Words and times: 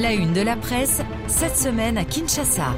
La 0.00 0.14
une 0.14 0.32
de 0.32 0.40
la 0.40 0.56
presse, 0.56 1.02
cette 1.26 1.56
semaine 1.56 1.98
à 1.98 2.06
Kinshasa. 2.06 2.74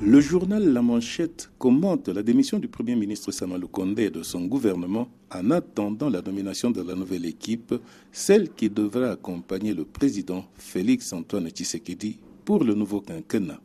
Le 0.00 0.20
journal 0.20 0.72
La 0.72 0.82
Manchette 0.82 1.50
commente 1.58 2.08
la 2.08 2.22
démission 2.22 2.60
du 2.60 2.68
Premier 2.68 2.94
ministre 2.94 3.32
Samuel 3.32 3.62
Condé 3.62 4.04
et 4.04 4.10
de 4.10 4.22
son 4.22 4.44
gouvernement 4.44 5.08
en 5.34 5.50
attendant 5.50 6.08
la 6.08 6.22
nomination 6.22 6.70
de 6.70 6.80
la 6.80 6.94
nouvelle 6.94 7.26
équipe, 7.26 7.74
celle 8.12 8.50
qui 8.50 8.70
devra 8.70 9.10
accompagner 9.10 9.74
le 9.74 9.84
président 9.84 10.44
Félix 10.54 11.12
Antoine 11.12 11.48
Tshisekedi 11.48 12.20
pour 12.44 12.62
le 12.62 12.74
nouveau 12.74 13.00
quinquennat. 13.00 13.58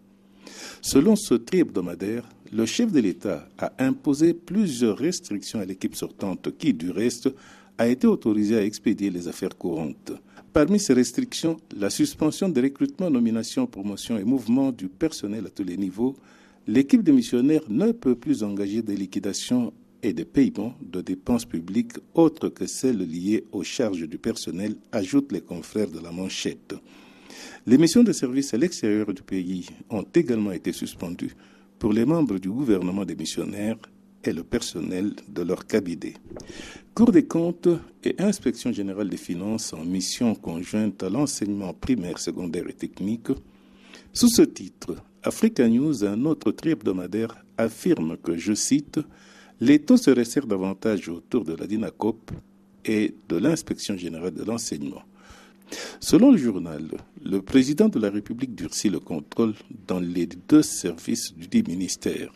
Selon 0.82 1.16
ce 1.16 1.36
tri 1.36 1.60
hebdomadaire, 1.60 2.28
le 2.52 2.66
chef 2.66 2.92
de 2.92 3.02
l'État 3.02 3.48
a 3.60 3.72
imposé 3.78 4.34
plusieurs 4.34 4.98
restrictions 4.98 5.60
à 5.60 5.66
l'équipe 5.66 5.96
sortante 5.96 6.58
qui, 6.58 6.74
du 6.74 6.90
reste, 6.90 7.30
a 7.78 7.88
été 7.88 8.08
autorisée 8.08 8.58
à 8.58 8.64
expédier 8.64 9.12
les 9.12 9.28
affaires 9.28 9.56
courantes. 9.56 10.14
Parmi 10.56 10.80
ces 10.80 10.94
restrictions, 10.94 11.58
la 11.76 11.90
suspension 11.90 12.48
des 12.48 12.62
recrutements, 12.62 13.10
nominations, 13.10 13.68
promotions 13.68 14.18
et 14.18 14.24
mouvements 14.24 14.72
du 14.72 14.88
personnel 14.88 15.46
à 15.48 15.50
tous 15.50 15.66
les 15.66 15.76
niveaux, 15.76 16.16
l'équipe 16.66 17.04
de 17.04 17.12
missionnaires 17.12 17.66
ne 17.68 17.92
peut 17.92 18.16
plus 18.16 18.42
engager 18.42 18.82
des 18.82 18.96
liquidations 18.96 19.74
et 20.02 20.14
des 20.14 20.24
paiements 20.24 20.74
de 20.82 21.02
dépenses 21.02 21.44
publiques 21.44 21.98
autres 22.14 22.48
que 22.48 22.68
celles 22.68 23.00
liées 23.00 23.44
aux 23.52 23.64
charges 23.64 24.08
du 24.08 24.18
personnel, 24.18 24.78
ajoutent 24.94 25.34
les 25.34 25.42
confrères 25.42 25.92
de 25.92 26.00
la 26.00 26.14
manchette. 26.14 26.74
Les 27.68 27.78
missions 27.78 28.04
de 28.04 28.14
service 28.14 28.54
à 28.54 28.58
l'extérieur 28.58 29.14
du 29.14 29.24
pays 29.24 29.66
ont 29.90 30.06
également 30.14 30.54
été 30.54 30.72
suspendues 30.72 31.36
pour 31.80 31.92
les 31.92 32.06
membres 32.06 32.40
du 32.40 32.50
gouvernement 32.50 33.04
des 33.04 33.18
missionnaires 33.18 33.76
et 34.24 34.32
le 34.32 34.44
personnel 34.44 35.16
de 35.28 35.42
leur 35.42 35.68
cabinet. 35.68 36.14
Cour 36.94 37.12
des 37.12 37.26
comptes 37.26 37.68
et 38.06 38.16
Inspection 38.20 38.72
générale 38.72 39.10
des 39.10 39.18
finances 39.18 39.74
en 39.74 39.84
mission 39.84 40.36
conjointe 40.36 41.02
à 41.04 41.10
l'enseignement 41.10 41.74
primaire, 41.74 42.20
secondaire 42.20 42.68
et 42.68 42.74
technique. 42.74 43.30
Sous 44.14 44.30
ce 44.30 44.44
titre, 44.44 44.96
Africa 45.24 45.68
News, 45.68 46.04
un 46.04 46.26
autre 46.26 46.52
tri 46.52 46.72
hebdomadaire, 46.72 47.44
affirme 47.58 48.18
que, 48.18 48.38
je 48.38 48.54
cite, 48.54 49.00
les 49.60 49.80
taux 49.80 49.98
se 49.98 50.12
resserrent 50.12 50.48
davantage 50.48 51.10
autour 51.10 51.44
de 51.44 51.54
la 51.54 51.68
DINACOP 51.68 52.32
et 52.86 53.16
de 53.30 53.38
l'Inspection 53.38 53.98
générale 53.98 54.34
de 54.34 54.44
l'enseignement. 54.44 55.04
Selon 56.00 56.32
le 56.32 56.38
journal, 56.38 56.84
le 57.24 57.42
président 57.42 57.90
de 57.90 58.00
la 58.00 58.12
République 58.12 58.54
durcit 58.54 58.90
le 58.90 59.00
contrôle 59.00 59.56
dans 59.88 60.00
les 60.00 60.28
deux 60.28 60.62
services 60.62 61.34
du 61.34 61.48
dit 61.48 61.64
ministère. 61.64 62.32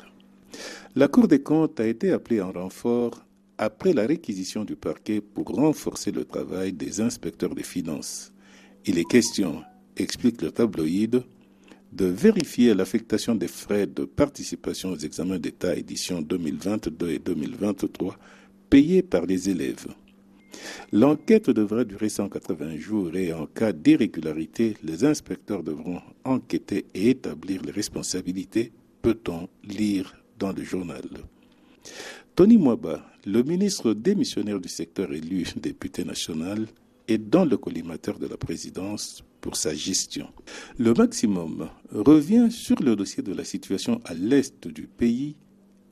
La 0.96 1.08
Cour 1.08 1.28
des 1.28 1.44
comptes 1.44 1.80
a 1.80 1.88
été 1.88 2.12
appelée 2.12 2.42
en 2.42 2.52
renfort 2.52 3.24
après 3.60 3.92
la 3.92 4.08
réquisition 4.08 4.64
du 4.64 4.78
parquet 4.78 5.20
pour 5.20 5.48
renforcer 5.48 6.12
le 6.12 6.24
travail 6.24 6.72
des 6.72 7.02
inspecteurs 7.02 7.54
des 7.54 7.64
finances. 7.64 8.32
Il 8.86 8.98
est 8.98 9.04
question, 9.04 9.64
explique 9.98 10.42
le 10.42 10.50
tabloïd, 10.50 11.24
de 11.92 12.06
vérifier 12.06 12.74
l'affectation 12.74 13.36
des 13.36 13.50
frais 13.50 13.86
de 13.86 14.06
participation 14.06 14.92
aux 14.92 14.98
examens 14.98 15.40
d'État 15.40 15.76
édition 15.76 16.22
2022 16.22 17.10
et 17.10 17.20
2023 17.20 18.16
payés 18.70 19.02
par 19.04 19.26
les 19.26 19.50
élèves. 19.50 19.88
L'enquête 20.94 21.50
devra 21.50 21.84
durer 21.84 22.08
180 22.08 22.78
jours 22.78 23.14
et 23.18 23.34
en 23.34 23.46
cas 23.46 23.74
d'irrégularité, 23.74 24.78
les 24.84 25.04
inspecteurs 25.04 25.64
devront 25.64 26.00
enquêter 26.24 26.86
et 26.94 27.10
établir 27.10 27.62
les 27.64 27.72
responsabilités, 27.72 28.72
peut-on 29.02 29.50
lire 29.66 30.16
dans 30.38 30.54
le 30.54 30.64
journal? 30.64 31.04
Tony 32.36 32.58
Mwaba, 32.58 33.06
le 33.26 33.44
ministre 33.44 33.94
démissionnaire 33.94 34.60
du 34.60 34.70
secteur 34.70 35.12
élu 35.14 35.46
député 35.56 36.04
national, 36.04 36.68
est 37.08 37.18
dans 37.18 37.46
le 37.46 37.58
collimateur 37.58 38.20
de 38.20 38.28
la 38.28 38.38
présidence 38.38 39.24
pour 39.42 39.56
sa 39.56 39.74
gestion. 39.74 40.28
Le 40.78 40.94
maximum 40.94 41.70
revient 41.92 42.52
sur 42.52 42.80
le 42.82 42.96
dossier 42.96 43.24
de 43.24 43.34
la 43.34 43.44
situation 43.44 44.00
à 44.06 44.14
l'est 44.14 44.68
du 44.68 44.88
pays 44.88 45.36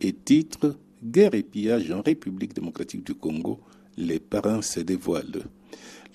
et 0.02 0.14
titre 0.14 0.78
Guerre 1.04 1.36
et 1.36 1.44
pillage 1.44 1.92
en 1.92 2.02
République 2.02 2.54
démocratique 2.54 3.06
du 3.06 3.14
Congo, 3.14 3.60
les 3.98 4.20
parents 4.20 4.62
se 4.64 4.80
dévoilent. 4.80 5.44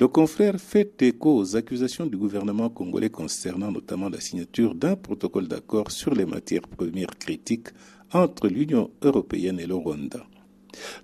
Le 0.01 0.09
confrère 0.09 0.61
fait 0.61 1.01
écho 1.03 1.37
aux 1.37 1.57
accusations 1.57 2.07
du 2.07 2.17
gouvernement 2.17 2.69
congolais 2.69 3.11
concernant 3.11 3.71
notamment 3.71 4.09
la 4.09 4.21
signature 4.21 4.75
d'un 4.75 4.97
protocole 4.97 5.47
d'accord 5.47 5.91
sur 5.91 6.15
les 6.15 6.25
matières 6.25 6.67
premières 6.67 7.17
critiques 7.19 7.69
entre 8.13 8.49
l'Union 8.49 8.91
européenne 9.03 9.61
et 9.61 9.67
le 9.67 9.75
Rwanda. 9.75 10.27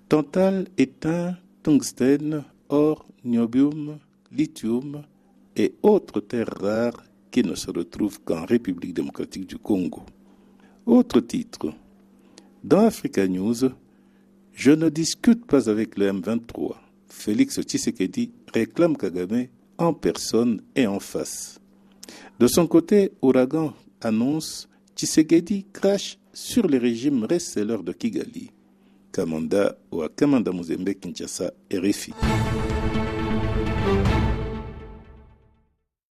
Tantal, 0.07 0.67
étain, 0.77 1.37
tungstène, 1.63 2.43
or, 2.69 3.05
niobium, 3.23 3.99
lithium 4.31 5.03
et 5.55 5.73
autres 5.83 6.21
terres 6.21 6.53
rares 6.59 7.03
qui 7.31 7.43
ne 7.43 7.55
se 7.55 7.69
retrouvent 7.71 8.19
qu'en 8.21 8.45
République 8.45 8.93
démocratique 8.93 9.47
du 9.47 9.57
Congo. 9.57 10.03
Autre 10.85 11.19
titre. 11.19 11.73
Dans 12.63 12.85
Africa 12.85 13.27
News, 13.27 13.69
je 14.53 14.71
ne 14.71 14.89
discute 14.89 15.45
pas 15.45 15.69
avec 15.69 15.97
le 15.97 16.11
M23. 16.11 16.75
Félix 17.07 17.61
Tshisekedi 17.61 18.31
réclame 18.53 18.97
Kagame 18.97 19.47
en 19.77 19.93
personne 19.93 20.61
et 20.75 20.87
en 20.87 20.99
face. 20.99 21.59
De 22.39 22.47
son 22.47 22.67
côté, 22.67 23.11
Ouragan 23.21 23.73
annonce 24.01 24.67
Tshisekedi 24.95 25.67
crache 25.71 26.17
sur 26.33 26.67
le 26.67 26.77
régime 26.77 27.25
receleur 27.25 27.83
de 27.83 27.91
Kigali. 27.93 28.51
katika 29.19 29.25
manda 29.35 29.73
wa 29.91 30.09
kamanda 30.09 30.51
muzembe 30.51 30.93
kinshasa 30.93 31.51
rfi 31.73 32.13